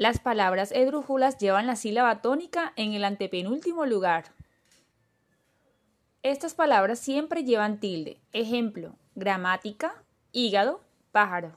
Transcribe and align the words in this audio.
Las 0.00 0.18
palabras 0.18 0.72
esdrújulas 0.72 1.36
llevan 1.36 1.66
la 1.66 1.76
sílaba 1.76 2.22
tónica 2.22 2.72
en 2.76 2.94
el 2.94 3.04
antepenúltimo 3.04 3.84
lugar. 3.84 4.32
Estas 6.22 6.54
palabras 6.54 6.98
siempre 6.98 7.44
llevan 7.44 7.80
tilde. 7.80 8.16
Ejemplo, 8.32 8.94
gramática, 9.14 10.02
hígado, 10.32 10.80
pájaro. 11.12 11.52